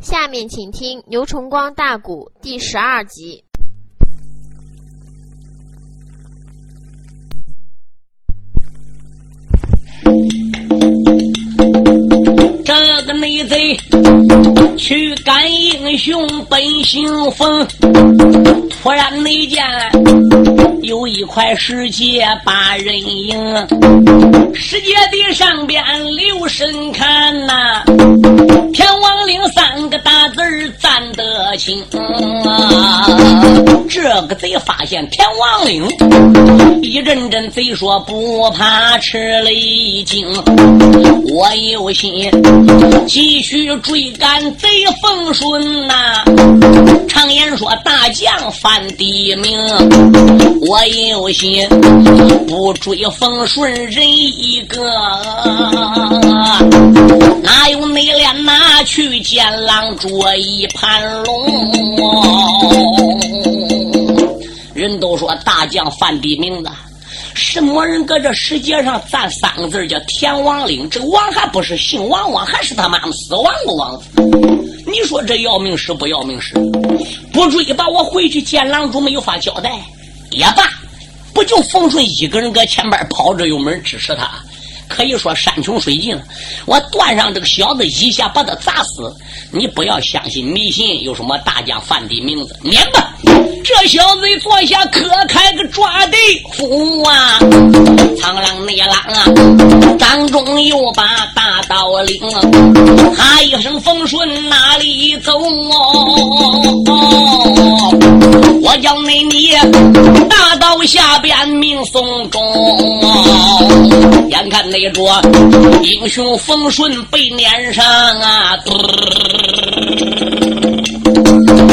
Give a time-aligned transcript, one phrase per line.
[0.00, 3.44] 下面请听牛崇光大鼓第十二集。
[12.64, 13.76] 这个内贼
[14.78, 17.66] 去赶英雄奔兴风，
[18.70, 19.62] 突然那见
[20.82, 23.38] 有一块石阶把人迎，
[24.54, 25.82] 石阶的上边
[26.16, 27.82] 留神看呐，
[28.72, 30.40] 天王岭三个大字
[30.80, 31.82] 站得清。
[32.44, 33.06] 啊
[33.88, 35.84] 这个贼发现天王岭，
[36.80, 40.26] 一阵阵贼说不怕吃了一惊，
[41.34, 42.30] 我有心。
[43.06, 44.68] 继续追赶贼
[45.02, 46.22] 冯顺呐！
[47.08, 49.58] 常言说大将犯地名，
[50.70, 51.68] 我有心
[52.46, 54.88] 不追风顺人一个，
[57.42, 61.44] 哪有内练哪去见狼捉一盘龙？
[64.72, 66.70] 人都说大将犯地名的。
[67.34, 70.88] 什么人搁这世界上赞三个字叫天王岭？
[70.88, 74.00] 这王还不是姓王，王还是他妈的死亡的王。
[74.86, 76.54] 你说这要命是不要命是？
[77.32, 79.72] 不追把我回去见狼主没有法交代
[80.30, 80.62] 也罢，
[81.34, 84.30] 不就冯顺一个人搁前边跑着，有没人支持他？
[84.90, 86.22] 可以说山穷水尽了，
[86.66, 89.14] 我断上这个小子一下把他砸死。
[89.52, 92.56] 你不要相信迷信，有什么大将范的名字？
[92.64, 93.14] 撵吧！
[93.62, 97.38] 这小子坐下可开个抓地虎啊！
[98.20, 99.24] 苍狼内狼啊！
[99.98, 102.20] 当中又把大刀领，
[103.16, 105.38] 他一声风顺哪里走？
[105.38, 106.26] 哦
[108.62, 109.56] 我叫你你
[110.28, 112.40] 大刀下边命送终。
[114.30, 115.20] 眼看那桌
[115.82, 118.56] 英雄风顺被撵上啊！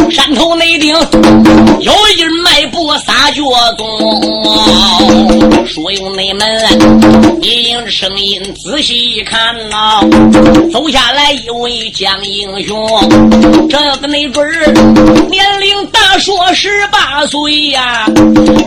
[0.09, 0.93] 山头那顶
[1.81, 3.43] 有一人迈步撒脚
[3.77, 3.85] 踪，
[5.67, 6.47] 说有内门，
[7.41, 10.01] 你听声音仔细一看呐，
[10.71, 12.87] 走下来一位江英雄，
[13.69, 14.45] 这个没准
[15.29, 18.05] 年龄大说十八岁呀，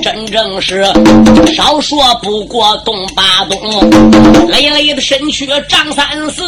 [0.03, 0.85] 真正是
[1.57, 3.91] 少说不过东八东，
[4.49, 6.43] 累累的身躯长三四。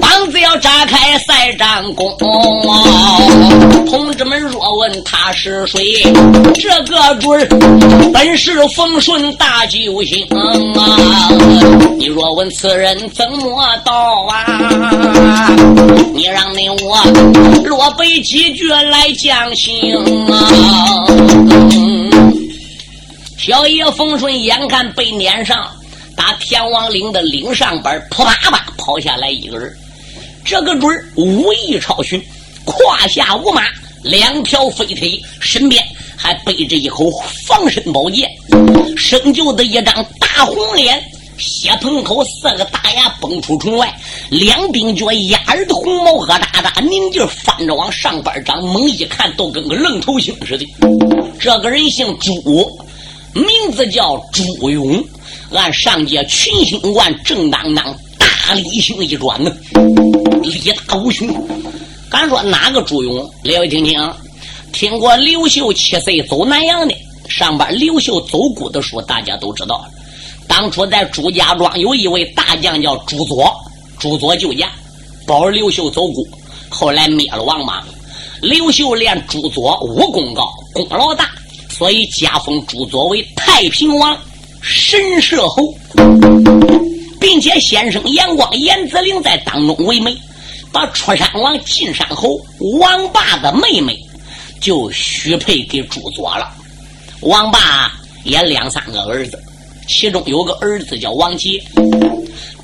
[0.00, 2.12] 膀子要炸开赛战功，
[3.86, 6.02] 同志们若问他是谁，
[6.54, 7.48] 这个准
[8.12, 11.30] 本是丰顺大救星啊！
[11.96, 13.92] 你若问此人怎么到
[14.28, 15.48] 啊？
[16.12, 17.04] 你让你我
[17.64, 19.94] 落背几句来讲行
[20.26, 20.50] 啊！
[23.38, 25.70] 小爷丰顺眼看被撵上。
[26.16, 29.72] 打天王岭的岭上边，扑啪啪跑下来一个人，
[30.44, 32.20] 这个准儿武艺超群，
[32.64, 33.62] 胯下无马，
[34.02, 35.84] 两条飞腿，身边
[36.16, 37.10] 还背着一口
[37.46, 38.28] 防身宝剑，
[38.96, 41.02] 生就的一张大红脸，
[41.38, 43.94] 血盆口四个大牙蹦出唇外，
[44.30, 50.66] 两鬓角压耳的红毛疙瘩瘩，拧劲翻着往上边长，猛一看都跟个愣头青似的。
[51.38, 52.34] 这个人姓朱，
[53.34, 55.02] 名字叫朱勇。
[55.52, 57.92] 俺上界群星观正当当
[58.42, 59.54] 大力星一转呢，
[60.42, 61.28] 力大无穷。
[62.10, 63.30] 敢说哪个朱勇？
[63.42, 64.12] 列位听听，
[64.72, 66.94] 听过刘秀七岁走南阳的，
[67.28, 69.84] 上边刘秀走古的书，大家都知道。
[70.48, 73.54] 当初在朱家庄有一位大将叫朱佐，
[73.98, 74.70] 朱佐救驾，
[75.26, 76.26] 保刘秀走古。
[76.68, 77.84] 后来灭了王莽，
[78.40, 81.30] 刘秀练朱佐武功高，功劳大，
[81.68, 84.16] 所以加封朱佐为太平王。
[84.62, 85.72] 神射侯，
[87.20, 90.16] 并且先生杨光、严子陵在当中为媒，
[90.72, 92.40] 把出山王晋山侯
[92.80, 93.96] 王霸的妹妹
[94.60, 96.50] 就许配给朱佐了。
[97.20, 97.92] 王霸
[98.24, 99.38] 也两三个儿子，
[99.86, 101.62] 其中有个儿子叫王杰。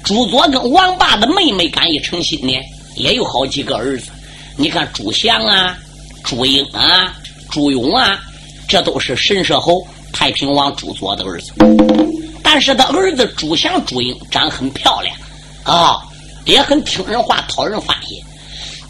[0.03, 2.53] 朱佐跟王霸的妹妹敢一成亲呢，
[2.95, 4.11] 也有好几个儿子。
[4.57, 5.77] 你看朱祥啊、
[6.25, 7.15] 朱英啊、
[7.51, 8.19] 朱勇啊，
[8.67, 9.87] 这都是神社侯。
[10.13, 11.53] 太平王朱佐的儿子，
[12.57, 15.15] 但是他儿子朱祥、朱英长很漂亮，
[15.63, 16.01] 啊，
[16.47, 18.25] 也很听人话，讨人欢喜。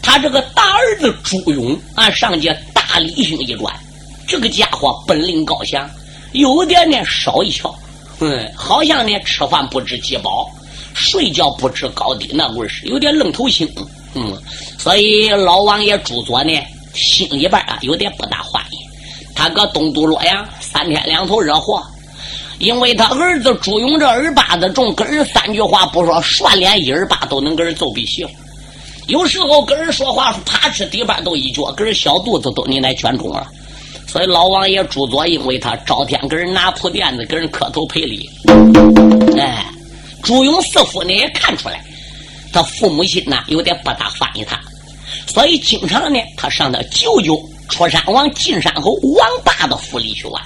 [0.01, 3.77] 他这个大儿子朱勇啊，上界大理星一转，
[4.25, 5.85] 这个家伙本领高强，
[6.31, 7.75] 有点点少一窍，
[8.21, 10.49] 嗯，好像呢吃饭不知饥饱，
[10.93, 13.69] 睡觉不知高低，那味儿是有点愣头青，
[14.13, 14.41] 嗯，
[14.79, 16.57] 所以老王爷朱佐呢，
[16.93, 18.77] 心里边啊有点不大欢喜。
[19.35, 21.85] 他搁东都洛阳三天两头惹祸，
[22.59, 28.27] 因为他儿子朱勇这耳巴子重，跟人三句话不说，涮脸一耳巴都能跟人揍鼻血。
[29.07, 33.47] 有时候跟人说话，啪哧底板都一脚，跟人小肚子都你来全中了。
[34.07, 38.27] 所以老王爷朱佐，因为他朝天给人拿铺垫子，给人磕头赔礼。
[39.37, 39.65] 哎，
[40.23, 41.83] 朱勇四父呢也看出来，
[42.51, 44.59] 他父母亲呢有点不大欢迎他，
[45.27, 47.39] 所以经常呢他上他舅舅
[47.69, 50.41] 出山王进山侯王霸的府里去玩。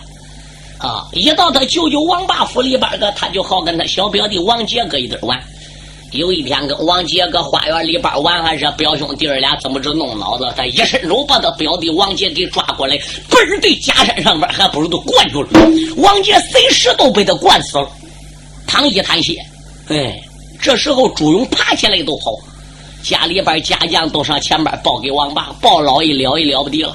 [0.82, 5.40] 啊，一到他舅舅王霸府里边个，他就好跟他小表弟王杰哥一堆玩。
[6.12, 10.52] 有一天跟王杰搁花园里边玩，还是表兄弟俩怎么着弄脑子？
[10.58, 12.98] 他一伸手把他表弟王杰给抓过来，
[13.30, 15.50] 嘣对假山上边还不如都灌住了。
[15.98, 17.88] 王杰随时都被他灌死了，
[18.68, 19.38] 淌一滩血。
[19.88, 20.20] 哎，
[20.60, 22.36] 这时候朱勇爬起来都跑，
[23.04, 26.94] 家里边家将都上前边报给王霸，报老一了也了不得了。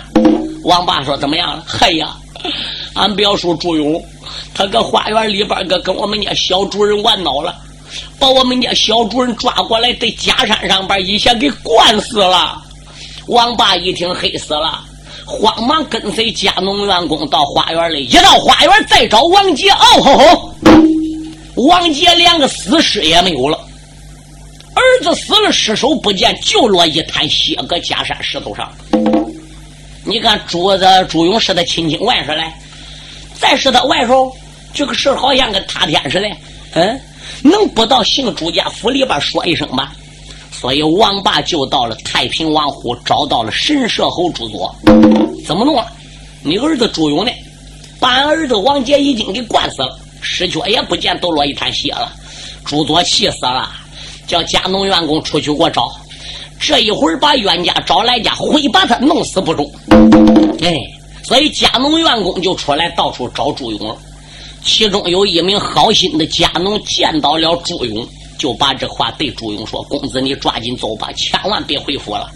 [0.65, 1.65] 王霸说怎么样了？
[1.67, 2.15] 嗨呀！
[2.97, 4.03] 俺表叔朱勇，
[4.55, 7.55] 他搁花园里边个跟我们家小主人玩闹了，
[8.19, 12.57] 把我们家小主人抓过来，在假山上边一下给灌死了。
[13.29, 14.83] 王八一听，黑死了，
[15.27, 20.55] 慌忙跟随家农员工到花园里，一到花园再找王杰，哦吼吼，
[21.57, 23.59] 王杰连个死尸也没有了，
[24.75, 28.73] 儿子死了，尸首不见，就落一滩血搁假山石头上。
[30.03, 32.45] 你看朱子朱勇是他亲亲外甥嘞。
[33.41, 34.33] 再是他外甥，
[34.73, 36.29] 这个事好像跟塌天似的。
[36.75, 37.01] 嗯，
[37.43, 39.91] 能不到姓朱家府里边说一声吗？
[40.51, 44.75] 所以王霸就到了太平王府，找到了神社侯朱佐。
[45.47, 45.87] 怎么弄啊？
[46.43, 47.31] 你儿子朱勇呢？
[48.01, 52.11] 把俺儿子王杰已经给灌死了，尸脚也不见，都落一滩血了。
[52.65, 53.71] 朱佐气死了，
[54.27, 55.91] 叫家农员工出去给我找。
[56.59, 59.71] 这一会儿把冤家找来家，会把他弄死不中。
[60.63, 60.75] 哎。
[61.27, 63.97] 所以家农员工就出来到处找朱勇了，
[64.63, 68.07] 其中有一名好心的家农见到了朱勇，
[68.39, 72.31] 就把这话对朱勇说：“公子，你抓紧走吧，千万别回府了。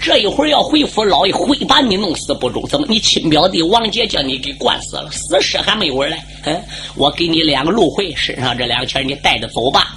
[0.00, 2.66] 这一会儿要回府，老爷会把你弄死不中。
[2.66, 6.24] 怎么，你亲表弟王杰将你给灌死了，死尸还没有来？
[6.44, 6.62] 嗯，
[6.96, 9.96] 我给你两个路费，身上这两钱你带着走吧。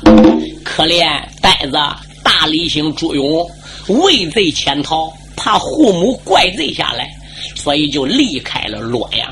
[0.65, 1.07] 可怜
[1.41, 1.77] 呆子
[2.23, 3.49] 大理行朱勇
[3.87, 7.09] 畏罪潜逃，怕父母怪罪下来。”
[7.57, 9.27] 所以就离开了洛阳。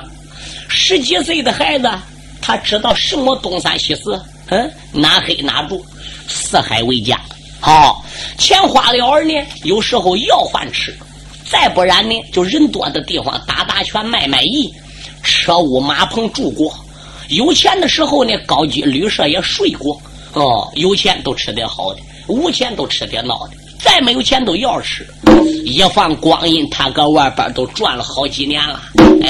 [0.68, 1.90] 十几岁的孩子，
[2.42, 5.86] 他知道什么东三西四，嗯，哪黑哪住，
[6.28, 7.20] 四海为家。
[7.62, 8.04] 好，
[8.38, 9.34] 钱花了呢，
[9.64, 10.92] 有时候要饭吃；
[11.50, 14.72] 再不然呢，就人多的地方打打拳、卖卖艺，
[15.24, 16.74] 车屋马棚住过。
[17.30, 20.00] 有钱的时候呢，高级旅社也睡过。
[20.34, 23.56] 哦，有钱都吃点好的，无钱都吃点孬的。
[23.86, 25.08] 再没有钱都要吃，
[25.64, 28.82] 一放光阴，他搁外边都转了好几年了。
[29.22, 29.30] 哎，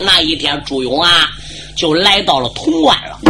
[0.00, 1.28] 那一天朱勇啊，
[1.76, 3.20] 就来到了潼关了。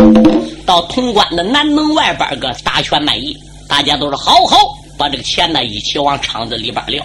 [0.64, 3.36] 到潼关的南门外边个打拳卖艺，
[3.68, 4.56] 大家都是好好
[4.96, 7.04] 把这个钱呢一起往厂子里边撂。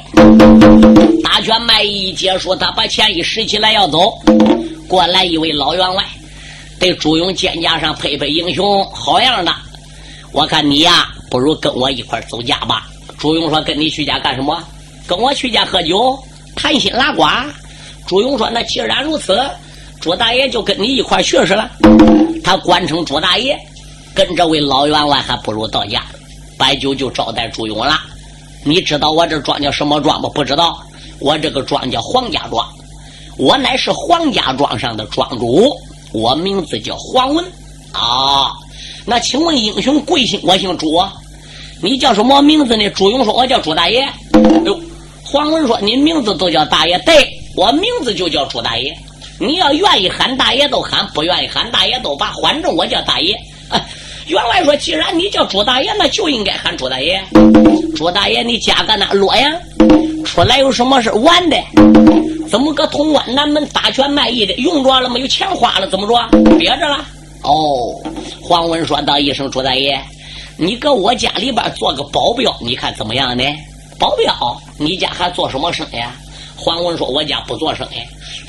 [1.23, 4.13] 打拳卖艺一结束，他把钱一拾起来要走，
[4.88, 6.06] 过来一位老员外，
[6.79, 9.51] 对朱勇肩胛上拍拍英雄，好样的！
[10.31, 12.88] 我看你呀，不如跟我一块走家吧。
[13.25, 14.63] 朱勇说：“跟你去家干什么？
[15.07, 16.16] 跟我去家喝酒，
[16.56, 17.24] 谈心拉呱。”
[18.06, 19.44] 朱勇说：“那既然如此，
[20.00, 21.68] 朱大爷就跟你一块去是了。”
[22.45, 23.57] 他官称朱大爷，
[24.13, 26.04] 跟这位老员外还不如到家。
[26.56, 28.00] 白酒就招待朱勇了。
[28.63, 30.29] 你知道我这庄叫什么庄吗？
[30.36, 30.79] 不知道。
[31.20, 32.63] 我这个庄叫黄家庄，
[33.39, 35.75] 我乃是黄家庄上的庄主，
[36.12, 37.44] 我名字叫黄文。
[37.91, 38.51] 啊，
[39.03, 40.39] 那请问英雄贵姓？
[40.44, 41.01] 我姓朱。
[41.86, 42.89] 你叫什么名字呢？
[42.96, 44.01] 朱勇说：“我叫朱大爷。”
[44.65, 44.75] 哟，
[45.24, 46.98] 黄文说：“您名字都叫大爷？
[47.06, 48.92] 对，我名字就叫朱大爷。
[49.39, 53.38] 你要愿意喊大爷都喊，不愿意喊大爷都罢，反正我叫大爷。”
[54.25, 57.24] 员外说：“既然你叫朱大爷，那就应该喊朱大爷。
[57.96, 59.54] 朱大爷，你家搁那洛阳？
[60.25, 61.58] 出来有什么事玩的？
[62.50, 64.54] 怎么搁潼关南门打拳卖艺的？
[64.56, 65.86] 用着了没有钱花了？
[65.88, 66.58] 怎么着？
[66.58, 67.06] 憋着了？”
[67.46, 67.94] 哦，
[68.42, 70.01] 黄文说道一声：“朱大爷。”
[70.57, 73.43] 你搁我家里边做个保镖，你看怎么样呢？
[74.00, 75.97] 保镖，你家还做什么生意？
[76.57, 77.95] 黄文说：“我家不做生意，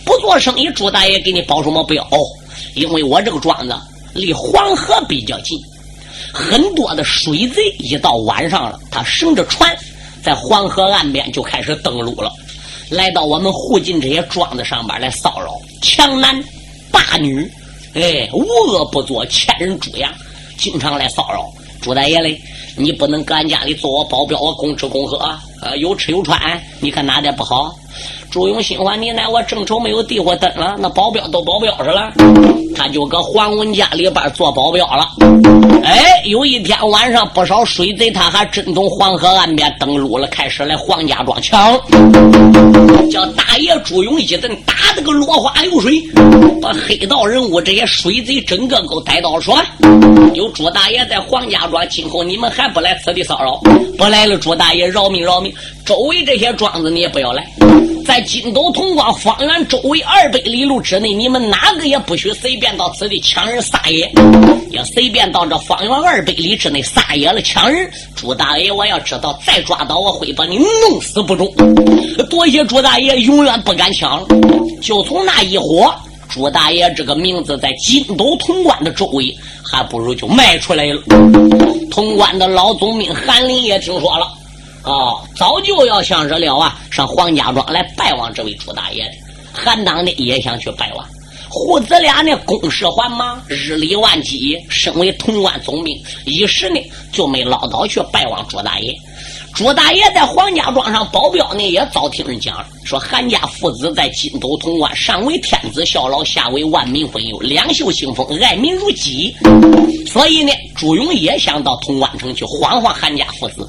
[0.05, 2.05] 不做生意。”朱大爷给你保什么镖？
[2.05, 2.19] 哦，
[2.75, 3.77] 因为我这个庄子
[4.15, 5.59] 离黄河比较近，
[6.33, 9.77] 很多的水贼一到晚上了，他乘着船
[10.23, 12.31] 在黄河岸边就开始登陆了，
[12.89, 16.41] 来到我们附近这些庄子上边来骚扰，强男
[16.93, 17.51] 霸女，
[17.95, 20.13] 哎，无恶不作，欠人猪羊，
[20.57, 21.45] 经常来骚扰。
[21.87, 22.43] 朱大爷嘞，
[22.77, 25.41] 你不能搁俺家里做我保镖，我公吃公喝啊，
[25.79, 27.73] 有吃有穿，你看哪点不好？
[28.37, 32.13] 朱勇心话：“你乃我正愁没有地方登了，那保镖都保镖上了。”
[32.77, 35.09] 他就搁黄文家里边做保镖了。
[35.83, 41.81] 哎，有一天晚上，不少水贼他还真从黄河岸边登陆了，开始来黄家庄抢。
[43.11, 46.03] 叫大爷朱勇一顿打的个落花流水，
[46.61, 49.57] 把黑道人物这些水贼整个给逮到说
[50.37, 53.59] ：“有朱大爷在黄家庄，今后你们还不来此地骚扰？
[53.97, 55.51] 不来了，朱大爷饶命饶命！
[55.87, 57.47] 周围这些庄子你也不要来。”
[58.05, 64.09] 在金斗潼关方圆周围二百里路之内，你们哪个也不许随便到此地抢人撒野。
[64.71, 71.53] 要随便到这方圆二百里之内撒野了抢人，朱大爷，我要知道再抓到，我会把你弄死不中。
[72.31, 74.27] 多谢朱大爷，永远不敢抢了。
[74.81, 75.93] 就从那一伙，
[76.29, 81.03] 朱大爷这个名字在金斗潼关的周围，还不如就卖出来了。
[81.91, 84.29] 潼关的老总兵韩林也听说了。
[84.87, 89.11] 哦，早就要想着了啊，上黄家庄来拜望这位朱大爷的。
[89.53, 91.05] 韩当呢也想去拜望，
[91.51, 94.57] 父子俩呢公事繁忙，日理万机。
[94.71, 98.95] 身为潼关总兵，一时呢就没捞到去拜望朱大爷。
[99.57, 109.35] 朱大爷在黄家庄上保镖呢，也早听人讲说韩家父子在金斗潼关，上为天子效劳，下为万民分忧，两袖清风，爱民如己。
[110.07, 113.67] 所以呢，朱勇也想到潼关城去晃晃韩家父子。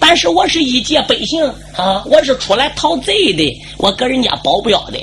[0.00, 1.44] 但是我是一介百姓
[1.76, 4.98] 啊，我是出来讨贼的，我跟人家保镖的，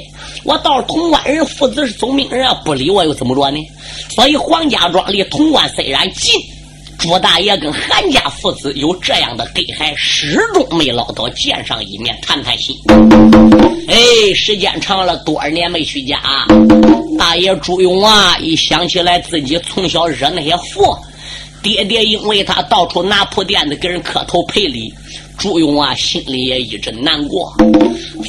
[0.45, 3.59] 我到潼关人父子是总兵，人家不理我又怎么着呢？
[4.09, 6.33] 所以黄家庄离潼关虽然近。
[7.03, 12.73] 朱大爷跟韩家父子有这样的隔阂，始终没捞到见上一面谈谈心。
[13.89, 16.17] 哎，时间长了，多少年没去家，
[17.19, 20.97] 大爷朱勇啊，一想起来自己从小惹那些祸，
[21.61, 24.93] 爹爹因为他到处拿铺垫子给人磕头赔礼。
[25.37, 27.53] 朱勇啊，心里也一阵难过，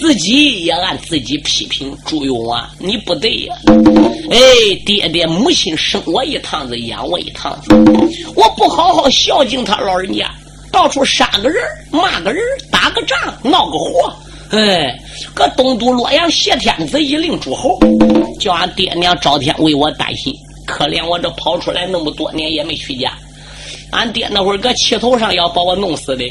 [0.00, 3.54] 自己也按自己批评朱勇啊，你不对呀！
[4.30, 4.38] 哎，
[4.84, 7.75] 爹爹母亲生我一趟子，养我一趟子，
[8.34, 10.28] 我不好好孝敬他老人家，
[10.73, 14.12] 到处杀个人、骂个人、打个仗、闹个祸，
[14.50, 14.99] 哎，
[15.34, 17.78] 搁东都洛阳挟天子以令诸侯，
[18.40, 20.34] 叫俺爹娘朝天为我担心，
[20.66, 23.12] 可怜我这跑出来那么多年也没去家，
[23.90, 26.25] 俺爹那会儿搁气头上要把我弄死的。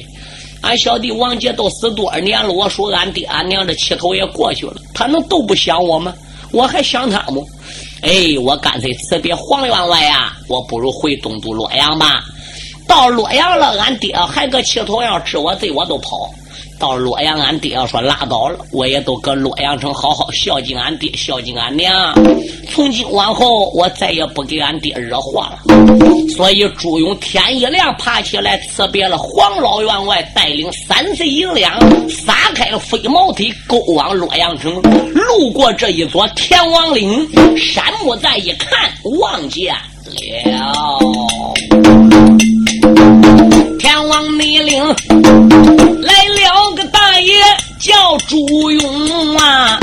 [0.64, 2.52] 俺小弟王杰都死多少年了？
[2.52, 6.14] 我说俺爹俺娘的气头也过去了，他能都不想我吗？
[6.52, 7.42] 我还想他吗？
[8.02, 12.24] 哎，我干脆辞别黄员外呀，我不如回东都洛阳吧。
[12.88, 16.30] 到洛阳了，俺爹还搁气头要治我罪，我都跑。
[16.84, 22.14] 到洛阳，俺爹要说拉倒了，我也都搁洛阳城好好孝敬俺爹，孝敬俺娘。
[22.70, 25.60] 从今往后，我再也不给俺爹惹祸了。
[26.36, 34.74] 所以朱勇天一亮爬起来辞别了黄老员外，带领三十银两，撒开了飞毛腿，勾往洛阳城。
[35.14, 37.26] 路过这一座天王岭，
[37.56, 39.80] 山木再一看，望见了
[43.84, 44.82] 天王密令。
[44.88, 47.34] 来了个大爷
[47.78, 49.78] 叫朱勇啊，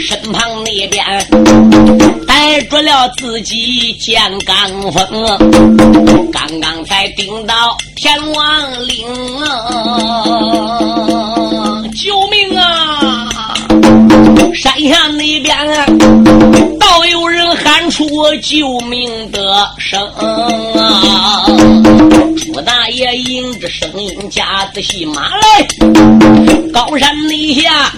[0.00, 1.04] 身旁那边
[2.26, 5.04] 带着了自己剑罡风，
[6.32, 9.06] 刚刚才顶到天王岭
[9.44, 10.24] 啊！
[11.94, 13.28] 救命啊！
[14.54, 15.54] 山下那边
[16.80, 18.08] 倒有人喊出
[18.42, 21.44] 救命的声啊！
[22.38, 25.68] 朱大爷迎着声音驾着戏马来，
[26.72, 27.92] 高山底下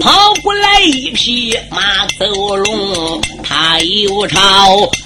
[0.00, 4.38] 跑过来一匹马走龙，他又朝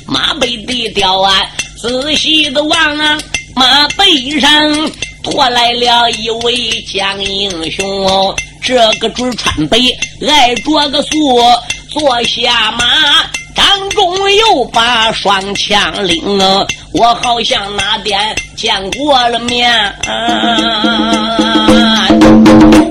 [0.06, 3.18] 马背的吊鞍仔细的望啊，
[3.54, 4.50] 马背上
[5.22, 9.94] 驮来了一位将英雄，这个准穿背
[10.26, 11.38] 挨着个素，
[11.90, 12.86] 坐下马。
[13.54, 16.22] 当中又把双枪领，
[16.92, 18.18] 我好像那天
[18.56, 19.72] 见过了面，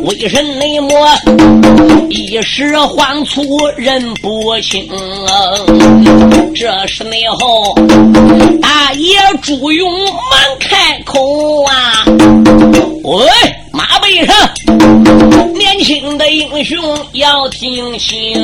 [0.03, 0.65] 为什么
[2.09, 3.41] 一时慌促
[3.77, 4.87] 认不清？
[6.55, 7.75] 这时内后
[8.61, 10.11] 大爷朱勇忙
[10.59, 12.03] 开口啊，
[13.03, 13.25] 喂！
[13.79, 14.36] 马背上，
[15.53, 16.77] 年轻的英雄
[17.13, 18.38] 要听清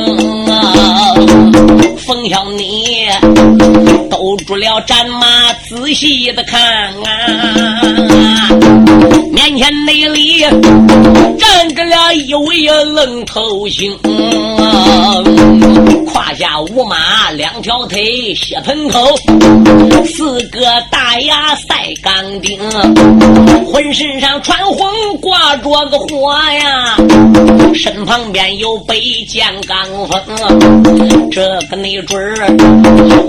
[0.46, 1.12] 啊！
[1.98, 3.06] 奉小你
[4.10, 6.58] 兜住了战马，仔细的看
[7.04, 8.50] 啊！
[9.30, 10.40] 面前那里
[11.38, 12.62] 站着了一位
[12.94, 13.92] 愣头青
[14.58, 15.22] 啊，
[16.16, 18.98] 胯下五马，两条腿血盆口，
[20.06, 22.58] 四个大牙赛钢钉，
[23.66, 24.88] 浑身上穿红
[25.20, 26.96] 挂着个火呀，
[27.74, 32.48] 身旁边有北剑罡风，这个没准儿，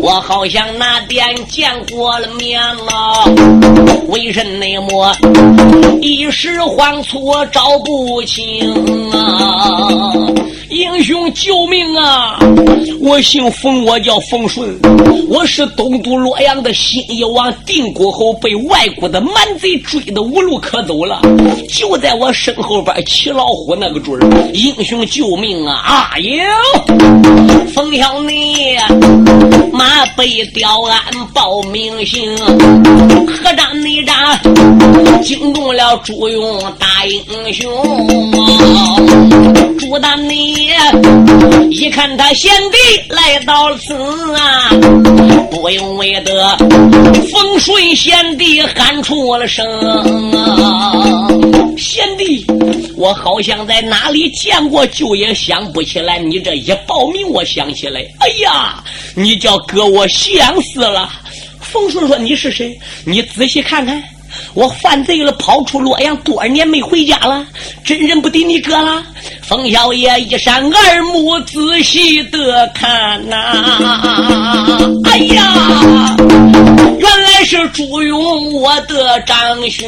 [0.01, 3.25] 我好像那点见过了面了，
[4.07, 5.13] 为甚那么
[6.01, 10.13] 一时慌促找不清啊？
[10.69, 12.37] 英雄救命啊！
[12.99, 14.77] 我姓冯，我叫冯顺，
[15.29, 17.53] 我是东都洛阳的新一王。
[17.65, 21.21] 定国后被外国的蛮贼追得无路可走了，
[21.69, 24.51] 就在我身后边骑老虎那个准儿。
[24.53, 25.73] 英雄救命啊！
[25.75, 26.33] 啊有
[27.73, 28.77] 冯小你
[29.71, 30.99] 马背吊鞍
[31.33, 32.37] 报名行，
[33.27, 34.15] 何战内战
[35.23, 37.67] 惊动了朱勇大英雄。
[39.79, 40.67] 朱大你。
[41.71, 42.77] 一看他贤弟
[43.09, 43.93] 来到此
[44.35, 44.69] 啊，
[45.51, 46.57] 不用为得
[47.31, 49.65] 风顺贤弟喊出了声
[50.31, 51.27] 啊！
[51.77, 52.45] 贤弟，
[52.95, 56.17] 我好像在哪里见过，就也想不起来。
[56.17, 58.83] 你这一报名，我想起来，哎呀，
[59.13, 61.09] 你叫哥，我想死了。
[61.61, 62.77] 冯顺说：“你是谁？
[63.05, 64.01] 你仔细看看。”
[64.53, 67.45] 我犯罪了，跑出洛阳，多少年没回家了，
[67.83, 69.03] 真认不得你哥了。
[69.43, 73.35] 冯小爷一扇耳目，仔细的看呐，
[75.05, 76.15] 哎呀，
[76.99, 79.37] 原来是朱勇，我的长
[79.69, 79.87] 兄。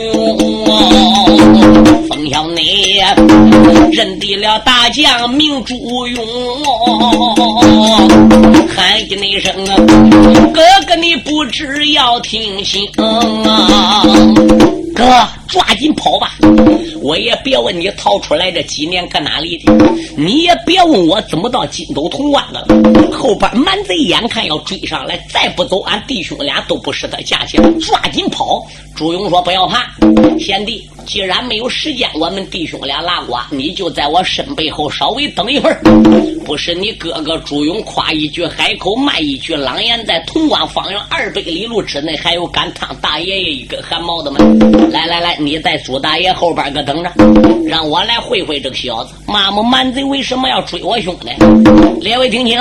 [2.07, 3.01] 冯小你
[3.91, 5.75] 认得了大将名朱
[6.07, 6.25] 勇，
[9.15, 9.75] 那声啊，
[10.53, 14.03] 哥哥你不知要听信啊。
[14.95, 16.35] 哥，抓紧跑吧！
[17.01, 19.73] 我也别问你逃出来这几年搁哪里的，
[20.15, 23.11] 你也别问我怎么到金都潼关的了。
[23.11, 27.61] 后边蛮贼眼看要追上来，再不走，俺弟兄俩都不是他价钱。
[27.79, 28.65] 抓紧跑！
[28.95, 29.89] 朱勇说：“不要怕，
[30.37, 35.81] 贤弟，既然没有时间，我们弟兄俩拉呱，你就在我身背后稍微等一会儿。
[36.45, 44.39] 不是你哥哥朱勇夸一句海口，骂一句狼言，在潼关方圆二百里路之内，还有敢烫大爷爷一根汗毛的吗？
[44.91, 47.11] 来来来，你在朱大爷后边搁等着，
[47.65, 49.13] 让我来会会这个小子。
[49.25, 51.29] 妈妈蛮贼为什么要追我兄弟？
[52.01, 52.59] 列位听清。”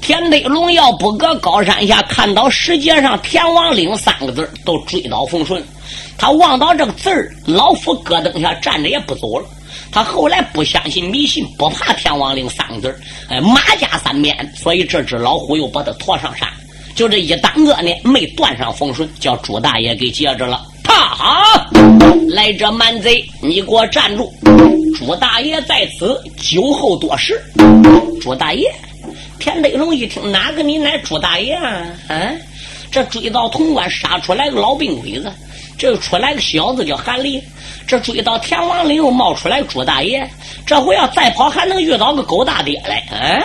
[0.00, 5.64] 田德龙要不搁高山下看到石阶上“田王岭”三个字都追到冯顺。
[6.18, 9.46] 他望到这个字儿，老夫搁灯下站着也不走了。
[9.90, 16.46] 他后来不相信迷信，不怕“天王岭”三个字哎，马家三面，所以这只老虎又把他驮上山。
[16.94, 20.60] 就这一耽搁呢，没断上冯顺，叫朱大爷给接着了。
[20.94, 21.66] 啊好，
[22.28, 24.32] 来者蛮贼，你给我站住！
[24.96, 27.42] 朱大爷在此，酒后多事。
[28.20, 28.72] 朱大爷。
[29.40, 31.84] 田德龙一听，哪个你乃朱大爷啊？
[32.08, 32.30] 啊，
[32.92, 35.32] 这追到潼关杀出来个老兵鬼子，
[35.76, 37.42] 这又出来个小子叫韩立，
[37.88, 40.24] 这追到田王岭又冒出来朱大爷，
[40.64, 42.98] 这回要再跑还能遇到个狗大爹来？
[43.10, 43.42] 啊！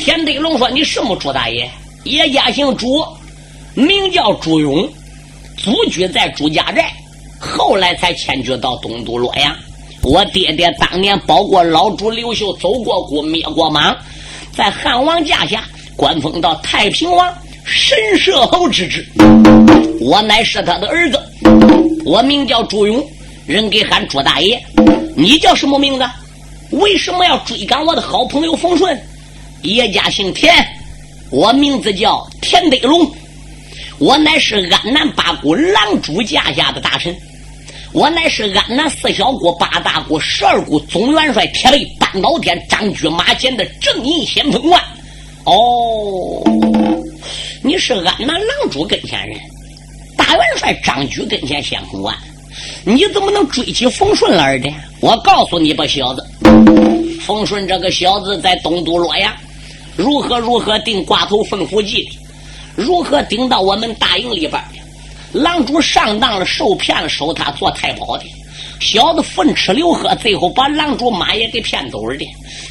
[0.00, 1.70] 田德龙说：“你什么朱大爷？
[2.02, 3.04] 爷家姓朱，
[3.74, 4.88] 名叫朱勇，
[5.66, 6.92] 祖居在朱家寨，
[7.40, 9.52] 后来才迁居到东都洛阳。
[10.00, 13.96] 我爹爹当年保过老主刘秀，走过谷，灭过莽。”
[14.54, 15.64] 在汉王驾下，
[15.96, 19.04] 官封到太平王神射侯之职。
[20.00, 21.20] 我乃是他的儿子，
[22.04, 23.04] 我名叫朱勇，
[23.44, 24.64] 人给喊朱大爷。
[25.16, 26.04] 你叫什么名字？
[26.70, 28.96] 为什么要追赶我的好朋友冯顺？
[29.62, 30.54] 爷家姓田，
[31.32, 33.10] 我名字叫田德龙。
[33.98, 37.14] 我乃是安南八股狼主驾下的大臣。
[37.92, 44.82] 我乃是安南四小国、八大国、十二国总元帅，铁背半岛天张居马前的正义先锋官。
[45.44, 46.42] 哦，
[47.62, 49.38] 你是安南狼主跟前人，
[50.16, 52.14] 大元帅张居跟前先锋官，
[52.84, 54.70] 你怎么能追起冯顺来的？
[55.00, 56.22] 我告诉你吧，小子，
[57.22, 59.32] 冯顺这个小子在东都洛阳，
[59.96, 62.10] 如何如何定挂头凤府记的，
[62.76, 65.40] 如何顶到我们大营里边的。
[65.40, 68.24] 狼主上当了，受骗了，收他做太保的
[68.80, 72.26] 小子，分吃留喝，最后把狼主马也给骗走了的，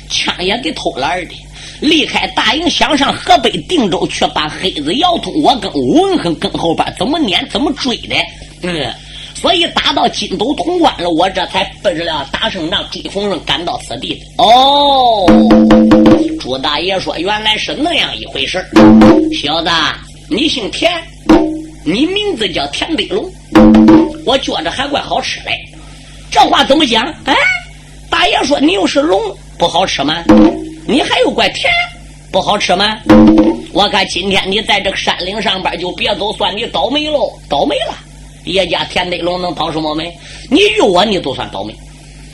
[0.10, 1.36] 枪也给偷了的。
[1.82, 8.16] 离开大营，想上河北定州去，把黑子姚通，我跟文恒跟后边怎么撵，怎么追的？
[8.62, 8.94] 嗯，
[9.36, 14.20] 所以打到金都潼关了，我这才奔着了打胜仗，追冯顺赶到此地。
[14.38, 15.26] 哦，
[16.40, 18.66] 朱大爷说，原来是那样一回事
[19.42, 19.70] 小子，
[20.30, 20.92] 你姓田。
[21.88, 23.30] 你名字叫田北龙，
[24.26, 25.52] 我觉着还怪好吃嘞。
[26.32, 27.06] 这话怎么讲？
[27.26, 27.36] 哎，
[28.10, 29.22] 大爷说你又是龙，
[29.60, 30.24] 不好吃吗？
[30.88, 31.72] 你还有怪甜，
[32.32, 32.98] 不好吃吗？
[33.72, 37.94] 我看今天你在这个山岭上边就别走，算你倒霉喽，倒霉了。
[38.46, 40.16] 叶家田德龙能倒什么霉？
[40.50, 41.76] 你遇我你都算倒霉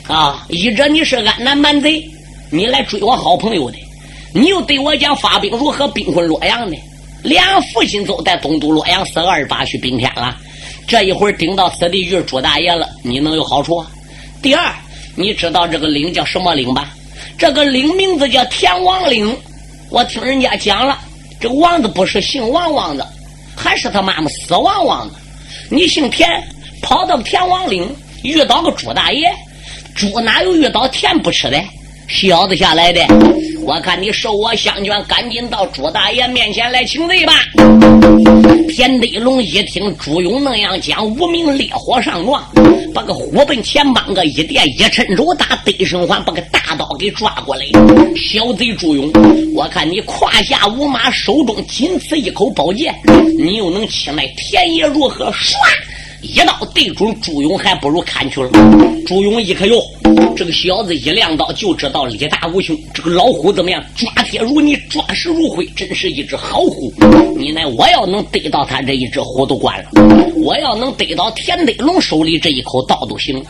[0.06, 0.46] 啊！
[0.48, 2.04] 一者你是安南蛮贼，
[2.50, 3.78] 你来追我好朋友的，
[4.34, 6.76] 你又对我讲发兵如何兵困洛阳的，
[7.22, 10.36] 连父亲都在东都洛阳四二八去兵天了。
[10.86, 13.84] 这一会儿顶到此地遇朱大爷了，你能有好处？
[14.42, 14.74] 第二，
[15.14, 16.92] 你知道这个岭叫什么岭吧？
[17.38, 19.34] 这个岭名字叫田王岭。
[19.88, 20.98] 我听人家讲了，
[21.40, 23.06] 这王子不是姓王王的，
[23.56, 25.14] 还是他妈妈死王王的。
[25.72, 26.28] 你姓田，
[26.82, 27.88] 跑到田王岭
[28.22, 29.32] 遇到个猪大爷，
[29.94, 31.58] 猪哪有遇到田不吃的？
[32.12, 33.00] 小子下来的，
[33.64, 37.32] 我看你受我相劝，赶紧到朱大爷面前来请罪吧。
[38.68, 42.44] 田德龙一听朱勇那样讲，无名烈火上撞，
[42.92, 47.64] 把个虎奔前帮个一点一伸手打得胜环，把个大刀给抓过来。
[48.14, 49.10] 小贼朱勇，
[49.54, 52.94] 我看你胯下无马，手中仅此一口宝剑，
[53.38, 55.30] 你又能欺赖田爷如何？
[55.32, 55.54] 唰！
[56.22, 58.48] 一刀对准朱勇，还不如看去了。
[59.04, 59.82] 朱勇一看哟，
[60.36, 62.76] 这个小子一亮刀就知道力大无穷。
[62.94, 63.84] 这个老虎怎么样？
[63.96, 66.92] 抓铁如泥，抓石如灰，真是一只好虎。
[67.36, 67.68] 你呢？
[67.76, 69.90] 我要能逮到他这一只虎都惯了。
[70.44, 73.44] 我要能逮到田德龙手里这一口刀都行。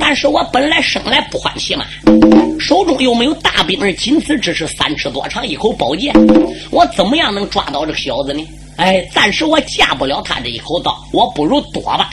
[0.00, 1.84] 但是我本来生来不欢喜嘛，
[2.58, 6.12] 手中又没有大兵，仅此只是三尺多长一口宝剑，
[6.70, 8.44] 我怎么样能抓到这个小子呢？
[8.78, 12.10] 哎，暂时我架不了他这一口刀，我不如躲吧。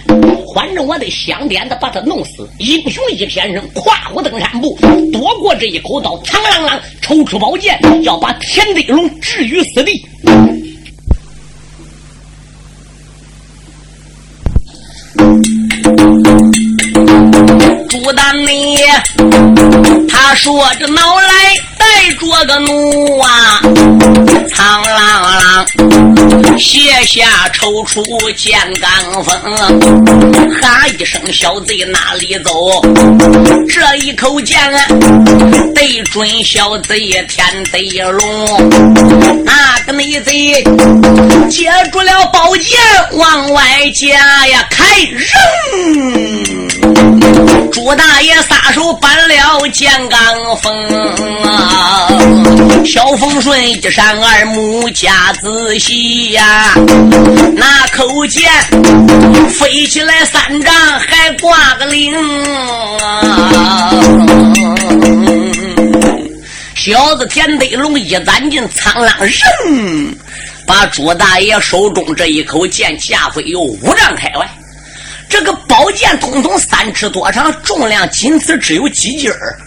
[0.56, 2.50] 反正我得想点子把他弄死。
[2.58, 4.76] 英雄一片身，跨虎登山步，
[5.14, 10.04] 躲过这一口刀，苍啷啷抽出宝剑，要把田德龙置于死地。
[17.88, 18.78] 朱丹妮，
[20.10, 21.56] 他说着恼来。
[21.78, 23.62] 带着个怒啊，
[24.50, 24.88] 苍啷
[25.40, 25.85] 啷，
[26.58, 29.40] 卸下抽出剑罡锋，
[30.62, 32.82] 喊一声小贼哪里走？
[33.68, 34.86] 这一口剑啊
[35.74, 40.64] 对准小贼天贼龙，那个内贼
[41.50, 42.80] 接住了宝剑
[43.14, 45.30] 往外夹呀，开扔！
[47.76, 50.74] 朱大爷撒手搬了剑罡锋
[51.44, 52.08] 啊！
[52.86, 56.74] 小风顺一闪二目加仔细呀，
[57.54, 58.50] 那口剑
[59.60, 62.16] 飞起来三丈还挂个铃
[63.04, 63.92] 啊！
[66.78, 70.16] 小子田德龙一攒劲，苍狼扔，
[70.66, 74.50] 把朱大爷手中这一口剑架飞有五丈开外。
[75.30, 79.58] 这个宝剑通通三尺多长，重量仅此只有几斤儿。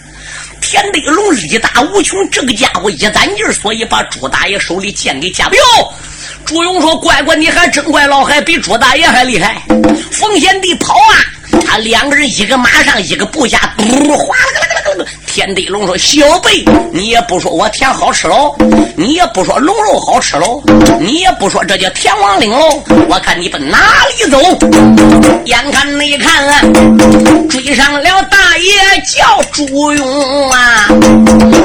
[0.61, 5.63] 田德龙力大无穷，这个家伙一攒劲儿所以把朱大爷手里剑给夹不哟。
[6.45, 9.61] 朱勇说：“乖乖，你还真怪老海，比朱大爷还厉害。”
[10.11, 11.13] 冯贤弟跑啊！
[11.65, 15.05] 他两个人一个马上，一个部下，嘟，哗啦啦啦啦啦！
[15.39, 18.53] 田德龙说：“小辈，你也不说我田好吃喽，
[18.97, 20.61] 你也不说龙肉好吃喽，
[20.99, 23.77] 你也不说这叫田王岭喽，我看你奔哪
[24.09, 24.37] 里走？”
[25.45, 26.59] 眼看你看啊，
[27.49, 30.87] 追上了大爷叫朱勇啊，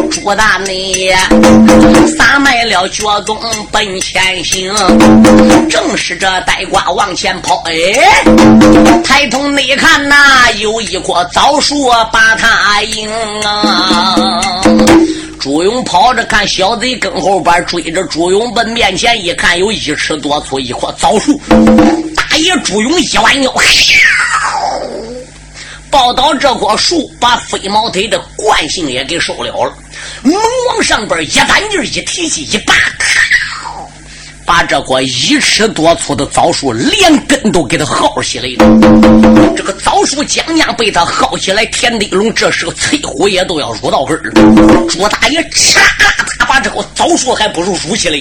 [0.08, 1.12] 朱大内
[2.16, 3.36] 撒迈了脚踪
[3.72, 4.72] 奔前行，
[5.68, 7.74] 正是这呆瓜往前跑，哎，
[9.02, 9.64] 抬头内。
[9.76, 10.14] 看呐，
[10.58, 13.10] 有一棵枣树把他迎
[13.42, 13.63] 啊！
[15.38, 21.38] 朱勇跑着看，小贼跟后边追着朱勇奔面前一看，有一尺多粗一棵枣树。
[22.16, 23.52] 大爷朱勇一弯腰，
[25.90, 29.72] 抱倒这棵树，把飞毛腿的惯性也给收了了，
[30.22, 30.34] 猛
[30.68, 32.74] 往上边一单劲一提起一拔。
[34.46, 39.54] 把这棵一尺多粗的枣树连根都给他薅起来了。
[39.56, 44.86] 这个枣树将将被他薅起来，田地龙这时候翠虎也都要入到根了。
[44.88, 45.78] 朱大爷嚓
[46.38, 48.18] 他把这棵枣树还不如撸起来。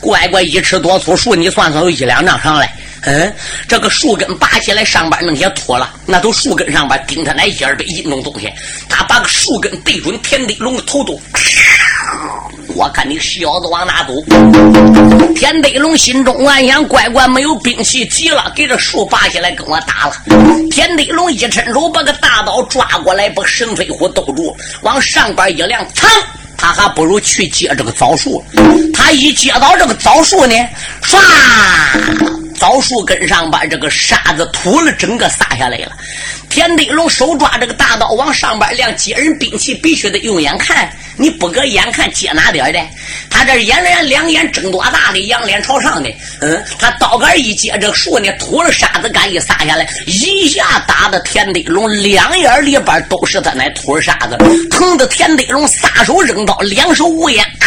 [0.00, 2.72] 乖乖，一尺多粗树，你算算有一两丈长来。
[3.02, 3.32] 嗯，
[3.68, 8.52] 这个树根拔起来，上边那些秃了，那都树根上边顶他那一二百斤重东西。
[8.88, 11.20] 他把个树根对准田德龙的头都。
[12.74, 14.12] 我看你小子往哪走？
[15.34, 20.14] 田德龙心中暗想：乖乖没有兵器，急了，给这树拔下来跟我打了。
[20.70, 26.06] 田德龙一伸手把个大刀抓过来，把神飞虎兜住，往上边一亮，噌！
[26.58, 28.42] 他还不如去接这个枣树。
[28.92, 30.54] 他一接到这个枣树呢，
[31.02, 31.18] 唰，
[32.58, 35.92] 枣树根上把这个沙子吐了，整个撒下来了。
[36.48, 42.80] 田德龙手抓这个大刀往上边亮，接人兵器必须得用眼看，你不搁眼看接哪点的？
[43.28, 46.08] 他这眼脸两眼睁多大的，仰脸朝上的，
[46.40, 54.38] 嗯，他刀杆一接这树呢，吐了沙子杆一撒下来，一下打的田德龙两眼里边都是他那吐沙子，
[54.70, 57.44] 疼的田德龙撒手扔刀，两手捂眼。
[57.44, 57.66] 啊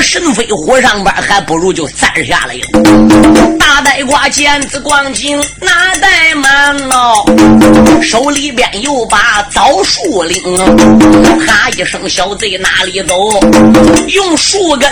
[0.00, 3.56] 神飞虎上边，还不如就栽下来了。
[3.58, 7.24] 大呆瓜见子光景，哪怠慢喽？
[8.02, 10.40] 手里边又把枣树领，
[11.46, 13.16] 哈一声，小贼哪里走？
[14.08, 14.90] 用树根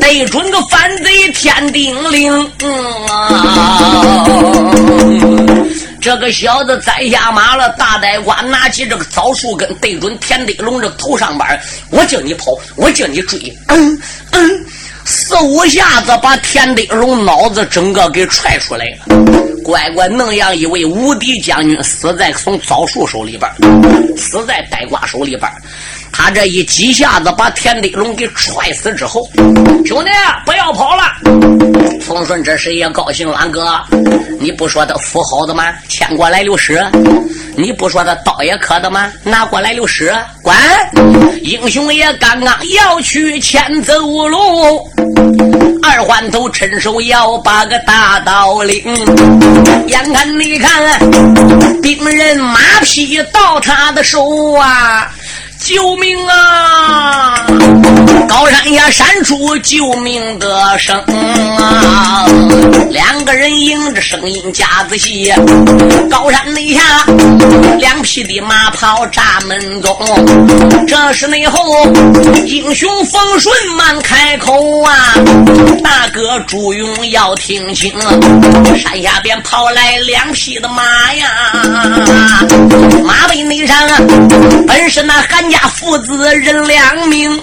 [0.00, 2.52] 对准个反贼天定灵。
[6.08, 11.46] 这个小子栽下马了，大呆瓜拿起这个枣树根对准田德龙这头上边，
[11.90, 14.66] 我叫你跑，我叫你追，嗯嗯，
[15.04, 19.16] 四五下子把田德龙脑子整个给踹出来了。
[19.62, 25.42] 乖乖，那样一位无敌将军死在从枣树手里边，死在呆瓜手里边。
[26.12, 29.28] 他这一几下子把田德龙给踹死之后，
[29.86, 30.10] 兄弟
[30.44, 31.02] 不要跑了。
[32.00, 33.80] 冯顺这时也高兴，俺哥，
[34.40, 35.72] 你不说他符好的吗？
[35.88, 36.84] 牵过来六十。
[37.56, 39.10] 你不说他刀也磕的吗？
[39.22, 40.14] 拿过来六十。
[40.42, 40.54] 滚！
[41.42, 44.88] 英雄也刚刚要去牵走路，
[45.82, 48.82] 二环头趁手要把个大刀领。
[49.86, 50.98] 眼看你看，
[51.82, 55.10] 兵人马匹到他的手啊！
[55.58, 57.44] 救命啊！
[58.28, 60.96] 高山下闪出救命的声
[61.58, 62.24] 啊！
[62.90, 65.32] 两个人迎着声音夹子戏，
[66.08, 66.80] 高山内下
[67.78, 69.96] 两匹的马跑扎门中。
[70.86, 71.84] 这时内后
[72.46, 74.94] 英雄风顺忙开口啊！
[75.82, 77.92] 大哥朱勇要听清，
[78.76, 81.28] 山下边跑来两匹的马呀！
[83.04, 83.76] 马背内上
[84.66, 85.47] 本是那韩。
[85.50, 87.40] 家父子人两名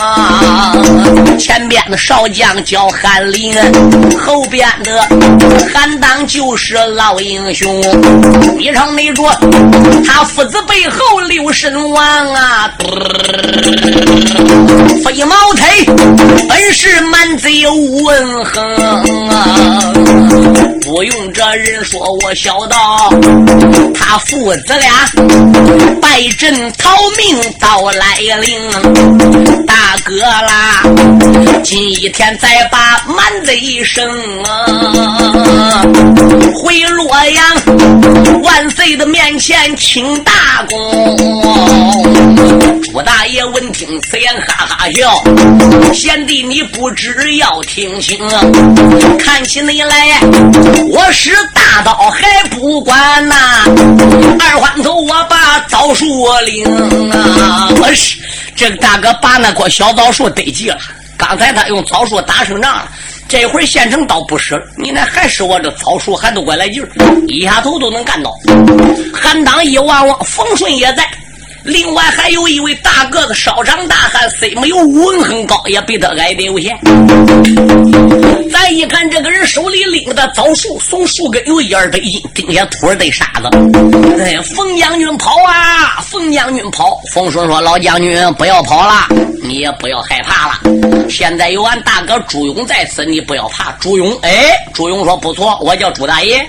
[0.00, 0.74] 啊！
[1.38, 3.54] 前边的少将叫韩林，
[4.18, 5.00] 后边的
[5.72, 7.80] 韩当就是老英雄。
[8.56, 9.22] 你瞅那着，
[10.06, 12.70] 他父子背后六神王啊！
[15.04, 15.84] 飞毛腿，
[16.48, 18.64] 本是满贼无文横
[19.30, 19.92] 啊！
[20.82, 23.12] 不用这人说，我小道，
[23.94, 25.08] 他父子俩
[26.00, 27.37] 败阵逃命。
[27.58, 30.82] 到来临，大哥啦！
[31.62, 34.06] 今一天再把满贼生，
[36.54, 40.32] 回洛阳万岁的面前请大
[40.68, 41.16] 功。
[42.82, 45.22] 朱大爷闻听此言，哈哈笑。
[45.92, 48.18] 贤弟，你不知要听清，
[49.18, 50.20] 看起你来，
[50.90, 53.34] 我是大刀还不管呐。
[54.40, 56.06] 二环头，我把枣树
[56.46, 56.64] 领
[57.10, 57.27] 啊！
[57.74, 58.18] 不是
[58.56, 60.78] 这个大哥，把那棵小枣树得急了。
[61.16, 62.88] 刚才他用枣树打胜仗了，
[63.28, 66.88] 这会儿县城倒不使，你那还是我这枣树还都怪来劲儿，
[67.26, 68.32] 一下头都能干到。
[69.12, 71.08] 韩当一望望，冯顺也在。
[71.68, 76.74] 另外还有一位大个子少长大汉，虽没有武文很高，也比他矮得有限。
[78.50, 83.50] 咱一看这个人手里拎的枣树，从树根有一二得一，顶下土儿堆沙子。
[84.18, 86.00] 哎，冯将军跑啊！
[86.00, 86.98] 冯将军跑！
[87.12, 89.06] 冯顺说：“老将军不要跑了，
[89.42, 90.60] 你也不要害怕了。
[91.10, 96.46] 现在有俺大哥朱勇在此，你不要怕。”朱勇，哎，朱勇说：“不错，我叫朱大爷。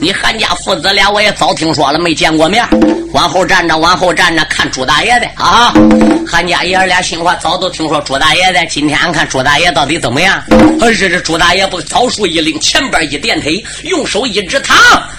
[0.00, 2.66] 你韩家父子俩我也早听说了，没见过面。
[3.12, 5.72] 往后站着，往后站着。”看朱大爷的啊，
[6.26, 8.64] 韩家爷儿俩心话早都听说朱大爷的。
[8.66, 10.42] 今天俺看朱大爷到底怎么样？
[10.80, 14.74] 这这朱大爷不早树一拎，前边一垫腿，用手一指，他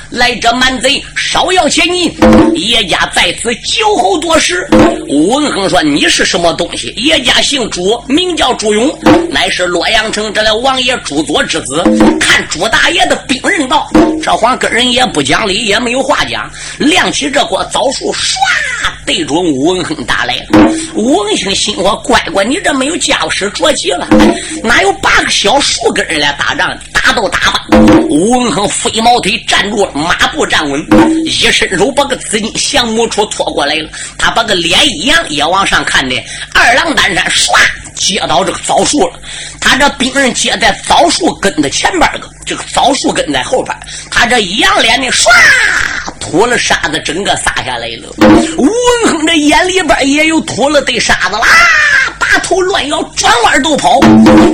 [0.10, 2.14] 来者蛮贼，稍要钱银。
[2.56, 4.68] 叶家在此酒后多时。
[5.08, 8.98] 吴文恒说：“你是什么东西？”叶家姓朱，名叫朱勇，
[9.30, 11.84] 乃是洛阳城这来王爷朱佐之子。
[12.20, 13.90] 看朱大爷的兵刃道，
[14.24, 16.50] 这慌跟人也不讲理，也没有话讲。
[16.78, 18.36] 亮起这锅枣树，唰
[19.08, 20.70] 对准吴文亨打来了。
[20.94, 24.06] 吴文亨心说：“乖乖，你这没有家伙事着急了，
[24.62, 26.78] 哪有八个小树根来打仗？
[26.94, 27.66] 打都打吧！”
[28.10, 30.86] 吴文亨飞毛腿站住，马步站稳，
[31.26, 33.90] 一伸手把个紫金降魔杵拖过来了。
[34.18, 36.16] 他把个脸一扬，也往上看的
[36.54, 37.54] 二郎担山，唰
[37.96, 39.20] 接到这个枣树了。
[39.62, 43.76] 他这兵刃接在枣树根的前边个，这个枣树根在后边。
[44.10, 45.28] 他这一扬脸的，唰
[46.20, 48.10] 吐了沙子，整个撒下来了。
[48.58, 51.46] 吴文亨这眼里边也有吐了的沙子啦，
[52.18, 54.00] 把头乱摇，转弯都跑，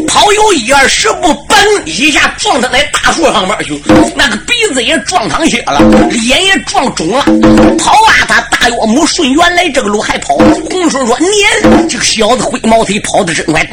[0.07, 3.81] 跑有一二十步，嘣一下撞到那大树上面去，
[4.15, 5.79] 那个鼻子也撞淌血了，
[6.09, 7.23] 脸也撞肿了。
[7.77, 10.35] 跑啊，他大岳母顺原来这个路还跑。
[10.35, 13.67] 洪顺说：“你这个小子灰毛腿跑的真快。”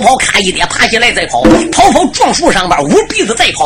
[0.00, 3.64] 跑跑，咔一跌，爬起来再跑，跑跑撞树上边，捂鼻子再跑。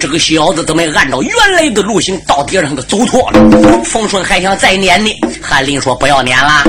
[0.00, 3.82] 这个小子都没按照原来的路行，到底上都走错了。
[3.84, 5.10] 冯顺还想再撵呢，
[5.42, 6.64] 韩林说不要撵了，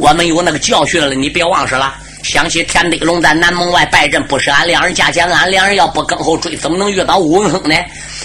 [0.00, 1.94] 我们有那个教训了，你别忘事了。
[2.22, 7.74] 想起田德龙在南门外败阵，不是俺两人架前，俺两人要不跟后追，怎么能遇到武文亨呢？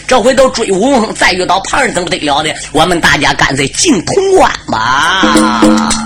[0.07, 2.53] 这回都追吴文亨，再遇到旁人，怎么得了的？
[2.71, 6.01] 我们大家干脆进潼关吧。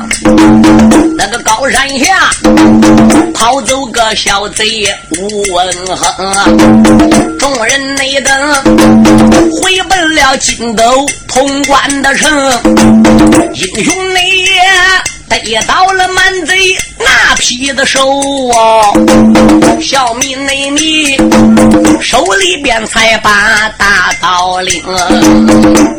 [1.18, 2.30] 那个高山下
[3.34, 4.88] 跑走个小贼
[5.20, 8.54] 吴文亨，众人内等
[9.52, 10.84] 回奔了金斗
[11.28, 12.30] 潼关的城，
[13.54, 14.62] 英雄内也。
[15.30, 18.00] 逮到了满贼那批的手
[18.50, 18.92] 啊，
[19.82, 21.18] 小米内你
[22.02, 24.82] 手里边才把大刀领，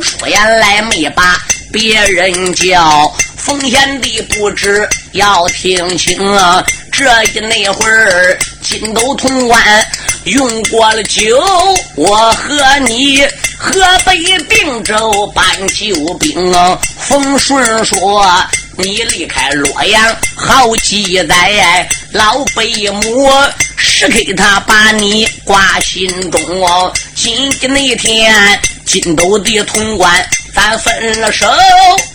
[0.01, 1.37] 说言来没把
[1.71, 9.61] 别人叫，奉贤的不知要听清啊，这一那会儿金斗潼关
[10.25, 11.38] 用过了酒，
[11.97, 13.27] 我和你。
[13.61, 13.75] 河
[14.07, 14.17] 北
[14.49, 16.55] 并州搬救兵，
[16.97, 18.25] 冯顺说
[18.79, 23.29] ：“你离开洛阳好几载，老北母
[23.77, 26.93] 是给他把你挂心中哦。
[27.17, 28.33] 今天那天
[28.87, 31.49] 金斗的潼关，咱分了手，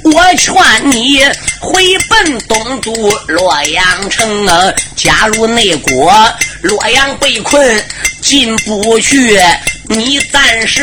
[0.05, 0.55] 我劝
[0.89, 1.19] 你
[1.59, 2.93] 回奔东都
[3.27, 4.73] 洛阳城啊。
[4.95, 6.13] 加入内国，
[6.61, 7.85] 洛阳被困
[8.21, 9.37] 进不去，
[9.89, 10.81] 你暂时。”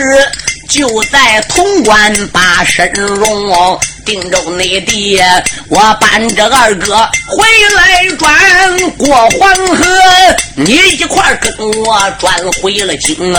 [0.70, 5.20] 就在潼关把身容哦，定州内地，
[5.68, 7.44] 我伴着二哥回
[7.76, 9.86] 来转过黄河，
[10.54, 13.34] 你一块跟我转回了京！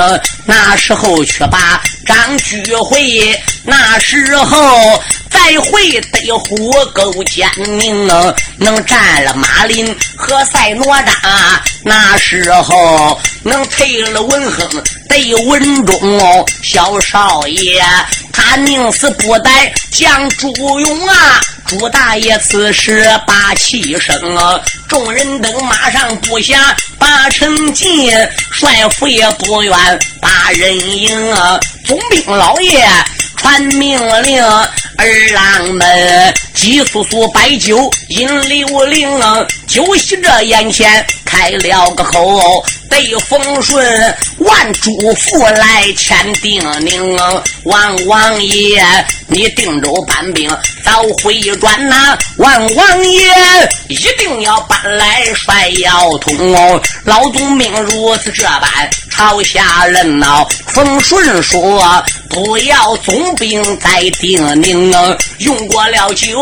[0.46, 14.84] 那时候去把张居回，那时候再会得虎狗奸佞，能，能占了马林和赛哪吒，那时候能退了文亨。
[15.08, 17.84] 得文忠哦，小少爷，
[18.32, 21.42] 他宁死不呆降朱勇啊！
[21.72, 24.38] 朱大爷此时把气生，
[24.90, 28.12] 众人等马上布下八成进，
[28.52, 29.74] 帅府也不愿
[30.20, 31.18] 把人迎，
[31.86, 32.86] 总兵老爷。
[33.38, 39.10] 传命令，儿郎们急速速摆酒饮六零，
[39.66, 47.16] 酒席这眼前开了个口，对风顺万嘱咐来签定宁，
[47.64, 48.84] 王王爷
[49.28, 50.50] 你定州搬兵
[50.84, 53.22] 早回转呐，万王爷
[53.88, 63.22] 一定要搬来帅要通哦，老总命如此这般朝下人呐，风顺说不要总。
[63.36, 64.92] 兵在定宁，
[65.40, 66.38] 用过了酒，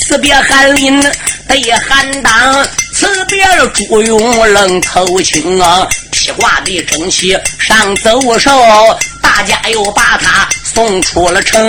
[0.00, 1.00] 辞别韩林
[1.46, 5.86] 得韩当，辞别了朱勇冷头青啊，
[6.22, 8.48] 披挂的整齐上走手，
[9.20, 11.60] 大家又把他送出了城，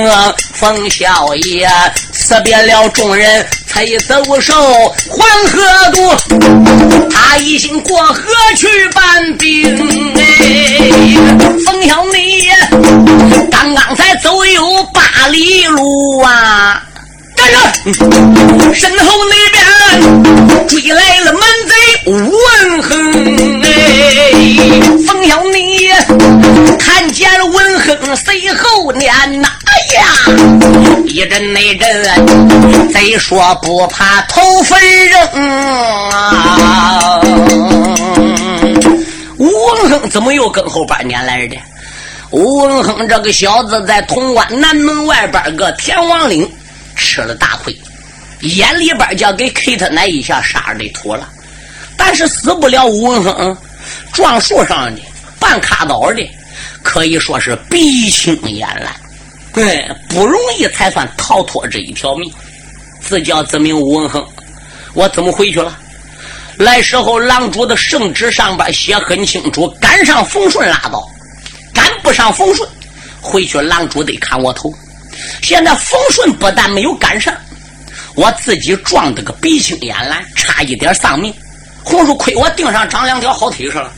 [0.53, 1.67] 冯小爷
[2.11, 4.53] 辞别了众人才走手，
[5.09, 5.59] 黄河
[5.91, 6.15] 渡，
[7.09, 8.21] 他一心过河
[8.55, 9.75] 去搬兵
[10.17, 10.21] 哎，
[11.65, 12.47] 冯小你
[13.49, 16.79] 刚刚才走有八里路啊！
[17.35, 17.57] 站着，
[18.75, 21.73] 身后那边追来了满贼
[22.05, 23.62] 吴文亨哎！
[23.85, 25.89] 哎冯小你
[26.77, 30.03] 看见了文亨随后撵呐，哎呀，
[31.05, 37.19] 一阵那阵，贼说不怕头分扔啊！
[39.37, 41.57] 吴文亨怎么又跟后半年来的？
[42.31, 46.49] 吴文亨这个小子在潼关南门外边个天王岭
[46.95, 47.77] 吃了大亏，
[48.41, 51.27] 眼里边就要给 K 他那一下杀的土了，
[51.97, 53.55] 但是死不了吴文亨，
[54.11, 55.01] 撞树上的、
[55.39, 56.21] 半卡倒的，
[56.81, 58.93] 可以说是鼻青眼蓝，
[59.53, 62.31] 对，不容易才算逃脱这一条命。
[63.01, 64.25] 自叫自名吴文亨，
[64.93, 65.77] 我怎么回去了？
[66.57, 71.03] 来时候狼主的圣旨上边写很清楚，赶上冯顺拉倒。
[71.73, 72.69] 赶不上冯顺，
[73.19, 74.71] 回去狼主得砍我头。
[75.41, 77.33] 现在冯顺不但没有赶上，
[78.15, 81.33] 我自己撞得个鼻青眼蓝，差一点丧命。
[81.83, 83.91] 红叔亏我腚上长两条好腿上了。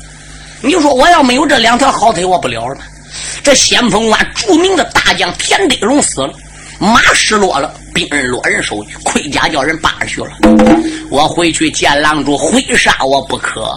[0.61, 2.77] 你说我要没有这两条好腿，我不了了。
[3.43, 6.33] 这先锋关著名的大将田德荣死了，
[6.79, 10.31] 马失落了，兵刃落人手，盔甲叫人扒去了。
[11.09, 13.73] 我回去见郎主，会杀我不可。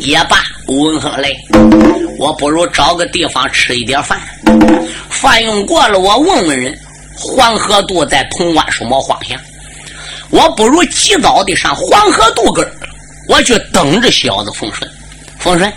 [0.00, 1.36] 也罢，吴文亨累，
[2.18, 4.18] 我不如找个地方吃一点饭。
[5.10, 6.76] 饭用过了，我问问人，
[7.16, 9.38] 黄河渡在潼关什么方向？
[10.30, 12.66] 我不如及早的上黄河渡根
[13.28, 14.90] 我去等着小子丰顺。
[15.38, 15.72] 丰顺，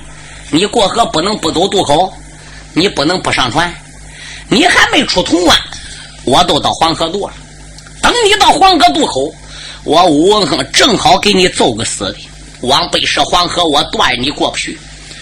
[0.49, 2.13] 你过河不能不走渡口，
[2.73, 3.73] 你不能不上船。
[4.49, 5.57] 你还没出潼关，
[6.23, 7.33] 我都到黄河渡了。
[8.01, 9.33] 等你到黄河渡口，
[9.83, 12.15] 我吴文亨正好给你揍个死的。
[12.61, 14.77] 往北涉黄河，我断你过不去；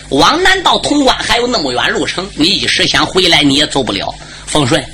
[0.10, 4.14] 往南到潼关还有那么远路程，你一时想回来你也走不了。
[4.46, 4.86] 丰顺，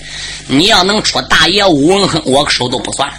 [0.48, 3.12] 你要能出大爷武文亨，我手都不算。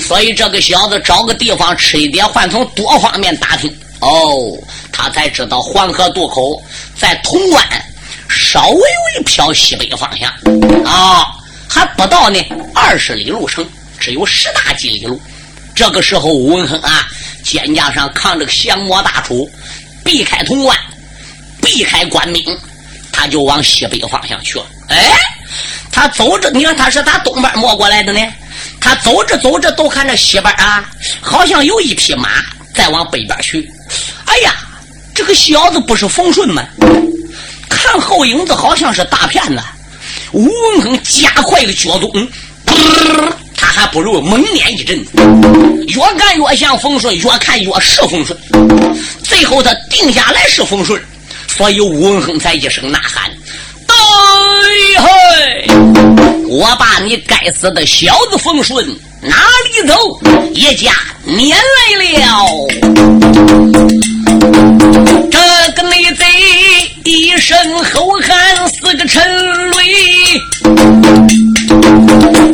[0.00, 3.70] 所以这个小子找个地方吃一点饭，从多方面打听，
[4.00, 4.52] 哦，
[4.92, 6.62] 他才知道黄河渡口
[6.96, 7.64] 在潼关。
[8.28, 10.28] 稍微有一飘西北方向
[10.84, 11.26] 啊，
[11.68, 12.44] 还不到呢
[12.74, 13.64] 二十里路程，
[14.00, 15.20] 只有十大几里路。
[15.76, 17.06] 这个时候，吴文亨啊，
[17.44, 19.48] 肩胛上扛着个降魔大杵，
[20.04, 20.76] 避开潼关，
[21.62, 22.42] 避开官兵，
[23.12, 24.66] 他就往西北方向去了。
[24.88, 25.12] 哎，
[25.96, 28.20] 他走着，你看他是打东边摸过来的呢。
[28.78, 30.84] 他走着走着，都看着西边啊，
[31.22, 32.28] 好像有一匹马
[32.74, 33.66] 在往北边去。
[34.26, 34.54] 哎呀，
[35.14, 36.62] 这个小子不是冯顺吗？
[37.70, 39.62] 看后影子好像是大骗子，
[40.32, 42.28] 吴文亨加快了脚踪，
[43.56, 44.98] 他还不如猛撵一阵，
[45.88, 48.38] 越干越像风顺，越看越是风顺，
[49.22, 51.02] 最后他定下来是风顺，
[51.56, 53.30] 所以吴文亨才一声呐喊
[54.16, 55.06] ：“哎嘿！
[56.48, 58.86] 我把你该死的小子风顺
[59.20, 59.94] 哪里走？
[60.54, 60.92] 一家
[61.24, 61.60] 撵来
[62.02, 62.16] 了！”
[65.30, 65.38] 这
[65.74, 66.24] 个内贼。
[67.04, 69.22] 一声吼喊，四个沉
[69.70, 69.78] 雷，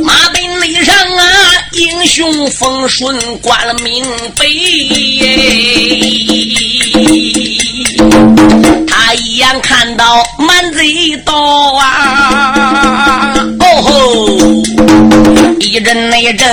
[0.03, 1.25] 马背内上啊，
[1.73, 4.05] 英雄风顺挂了名
[4.39, 4.47] 碑。
[8.87, 9.92] 他一眼看
[15.73, 16.47] 一阵那阵，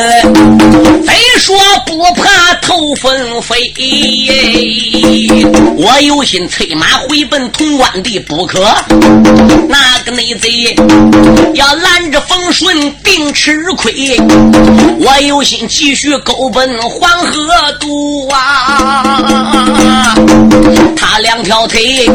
[1.05, 1.53] 非说
[1.85, 3.73] 不怕头风飞。
[5.75, 8.73] 我有心催马回奔潼关的不可，
[9.67, 10.73] 那个内贼
[11.53, 14.15] 要拦着冯顺定吃亏。
[15.01, 20.15] 我有心继续勾奔黄河渡啊，
[20.95, 22.07] 他两条腿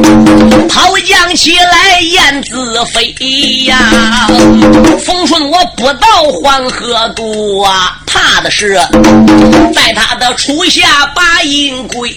[0.71, 3.15] 跑将起来燕子飞
[3.67, 4.27] 呀。
[5.05, 6.07] 冯顺我不到
[6.41, 6.94] 黄河。
[6.95, 8.75] 河渡啊，怕的是
[9.75, 12.09] 在他的处下把阴鬼，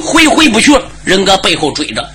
[0.00, 0.82] 回回不去了。
[1.02, 2.08] 人搁背后追着，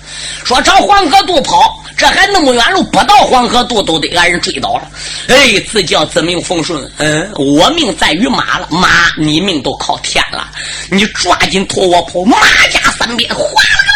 [0.44, 4.88] 说朝黄河渡跑，这还那么远路，不到黄河渡都得俺人追到了。
[5.28, 10.48] 哎，自叫自命奉顺，嗯，我命在于马了，马你命都靠天了。
[10.90, 12.38] 你抓紧拖我跑，马
[12.70, 13.95] 加三鞭，哗啦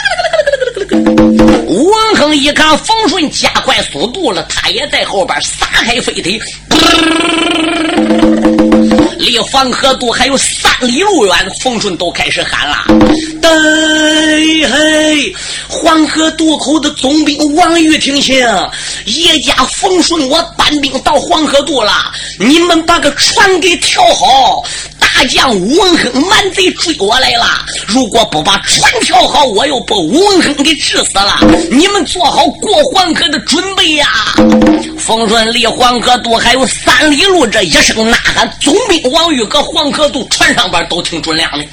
[1.05, 6.41] 文恒一看冯顺加快速度了，他也在后边撒开飞腿。
[9.19, 12.85] 离黄河渡还有三里路远，冯顺都开始喊了
[13.41, 15.33] ：“对嘿，
[15.69, 18.37] 黄河渡口的总兵王玉听清，
[19.05, 21.93] 叶家冯顺我搬兵到黄河渡了，
[22.39, 24.63] 你们把个船给调好。”
[25.21, 27.45] 大将吴文亨满贼追我来了，
[27.89, 31.37] 如果不把船调好，我又把吴文亨给治死了。
[31.71, 34.07] 你们做好过黄河的准备呀！
[34.97, 41.67] 丰顺离黄河渡还有三里路，这一声呐喊，总兵王玉搁黄河渡船上边都听准亮的。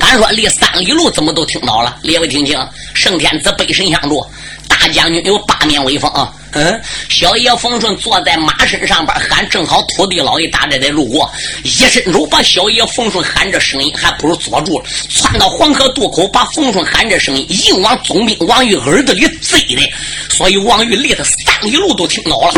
[0.00, 1.98] 敢说离三里路怎么都听到了？
[2.00, 2.58] 列位听清，
[2.94, 4.24] 圣天子背神相助，
[4.66, 6.32] 大将军有八面威风啊！
[6.56, 6.80] 嗯，
[7.10, 11.30] 小爷冯顺坐在马身上边喊，正好土地老爷大寨在路过，
[11.62, 19.92] 一伸手把小爷冯顺喊这声音，还不如坐住了，窜到黄河渡口，把冯顺喊这声音硬往总兵王玉耳朵里塞的，
[20.30, 22.54] 所以王玉离他三里路都听到了。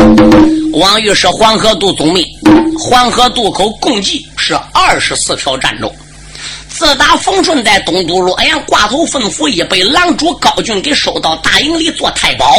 [0.71, 2.25] 王玉是黄河渡总兵，
[2.79, 5.93] 黄河渡口共计是二十四条战舟。
[6.69, 12.55] 自打冯顺在东都洛阳挂头奉府，已被狼主高俊给收到大营里做太保。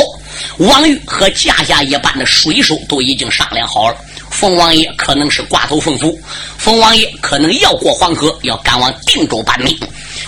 [0.59, 3.97] 王玉和驾下一般的水手都已经商量好了，
[4.31, 6.19] 冯王爷可能是挂头奉府，
[6.59, 9.79] 冯王爷可能要过黄河，要赶往定州搬命。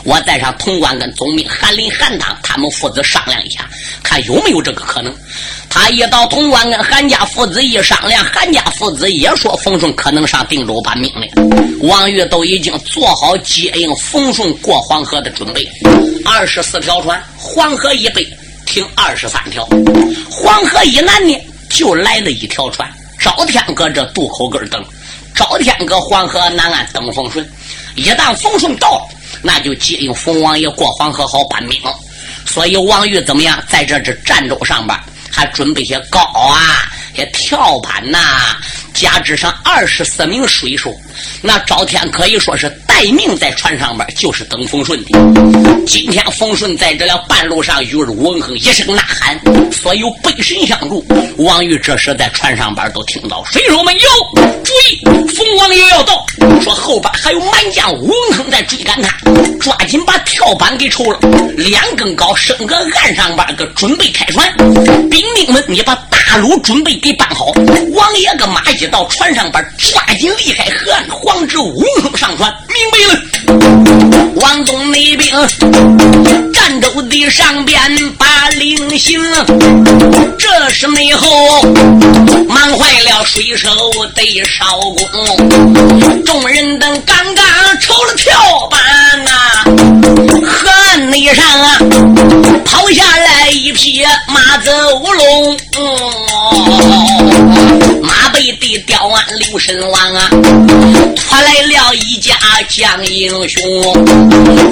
[0.05, 3.69] 我带上潼关跟总兵韩林、韩当他们父子商量一下，
[4.03, 5.15] 看有没有这个可能。
[5.69, 11.27] 他一到潼关跟韩家父子一商量，韩家父子也说冯顺可能上定州把命了。
[11.83, 15.69] 王玉都已经做好接应冯顺过黄河的准备，
[16.25, 18.27] 二十四条船，黄河以北。
[18.65, 19.69] 停二十三条，
[20.31, 21.37] 黄河以南呢
[21.69, 24.83] 就来了一条船，赵天搁这渡口根等，
[25.35, 27.47] 赵天搁黄河南岸等冯顺。
[27.97, 29.09] 一旦冯顺到了，
[29.41, 31.81] 那就接应冯王爷过黄河好搬兵。
[32.45, 34.99] 所以王玉怎么样，在这这战斗上边
[35.31, 36.61] 还准备些糕啊，
[37.15, 38.19] 这跳板呐。
[38.95, 40.95] 加之上二十四名水手，
[41.41, 45.11] 那赵天可以说是待命在船上边，就是等冯顺的。
[45.87, 49.41] 今天冯顺在这了半路上，与文恒一声呐喊，
[49.73, 51.05] 所有背神相助。
[51.39, 54.09] 王玉这时在船上边都听到，水手们有
[54.63, 55.03] 注意，
[55.35, 56.25] 冯王爷要到，
[56.61, 59.19] 说后边还有满将文恒在追赶他，
[59.59, 61.19] 抓紧把跳板给抽了，
[61.57, 64.55] 两根高升个岸上边个准备开船。
[65.09, 67.47] 兵丁们，你把大路准备给办好。
[67.95, 68.61] 王爷个马。
[68.73, 73.21] 一到船上边，抓紧离开河岸，黄之文亨上船，明白了。
[74.35, 75.31] 王宗那兵，
[76.53, 77.79] 战斗的上边
[78.19, 79.21] 把令行，
[80.37, 81.63] 这是内后
[82.49, 83.69] 忙坏了水手
[84.17, 84.65] 得烧
[85.13, 87.45] 工，众人等刚刚
[87.81, 88.35] 抽了跳
[88.69, 88.81] 板
[89.23, 89.31] 呐，
[90.45, 91.79] 河岸内上啊，
[92.65, 93.05] 跑下
[93.73, 95.59] 匹马走龙。
[98.03, 102.35] 马背的吊鞍刘神王啊，拖来了一家
[102.69, 103.63] 将英雄。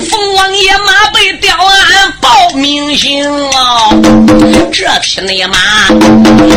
[0.09, 3.91] 冯王爷马背吊鞍报名行啊，
[4.73, 5.59] 这匹内马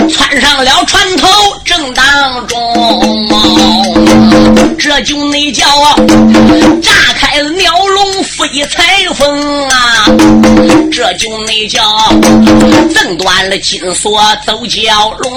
[0.09, 1.27] 窜上了船头
[1.65, 3.32] 正当中，
[4.83, 5.65] 这就那叫
[6.81, 10.05] 炸开了鸟笼飞彩凤啊，
[10.91, 11.81] 这就那叫
[12.93, 15.31] 挣断了金锁走蛟龙。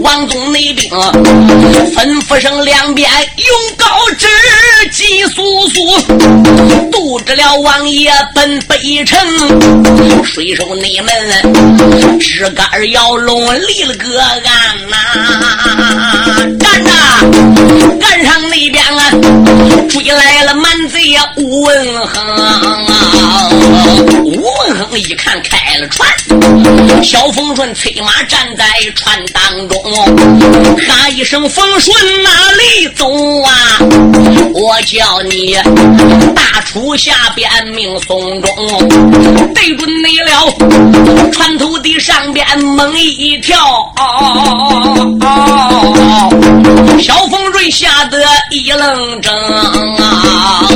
[0.00, 0.90] 王宗内兵
[1.94, 3.06] 吩咐声两边
[3.36, 3.86] 勇告
[5.34, 5.80] 速速
[6.90, 9.18] 渡着了王爷奔北城。
[10.24, 11.12] 水手内们
[12.18, 14.40] 枝杆摇拢立了个岸
[14.88, 14.96] 呐，
[16.58, 16.90] 站着
[18.04, 19.10] 岸上那边啊
[19.88, 22.24] 追来了满贼呀吴文亨。
[24.24, 26.08] 吴文衡一看开了船，
[27.02, 29.76] 小风顺催马站在船当中，
[30.86, 33.06] 喊一声：“风顺哪里走
[33.42, 33.78] 啊？
[34.54, 35.56] 我叫你
[36.34, 38.54] 大厨下边命松中，
[39.54, 41.30] 对准你了。
[41.32, 43.56] 船头的上边猛一跳，
[47.00, 48.18] 小风顺吓得
[48.50, 49.30] 一愣怔
[50.02, 50.66] 啊！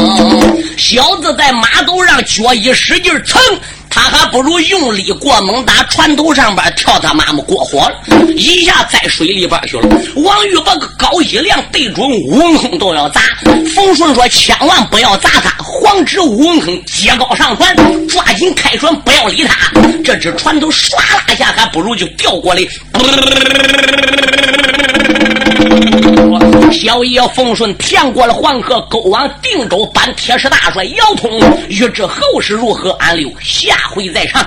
[0.77, 3.43] 小子在马头上脚一使劲蹭。
[3.91, 8.01] 他还不如用力过猛，打船头上边跳他妈妈过火了，
[8.37, 9.89] 一下在水里边去了。
[10.17, 13.23] 王玉把个高一亮，对准文亨都要砸。
[13.75, 17.75] 冯顺说：“千万不要砸他！”黄纸文亨接高上船，
[18.07, 19.73] 抓紧开船，不要理他。
[20.05, 22.61] 这只船头唰啦一下，还不如就掉过来。
[26.73, 31.31] 小爷冯顺骗过了黄河，勾往定州，搬铁石大帅姚通。
[31.69, 34.47] 欲知后事如何，俺留下回再唱。